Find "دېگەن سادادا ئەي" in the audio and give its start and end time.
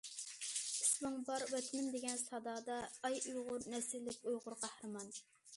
1.97-3.21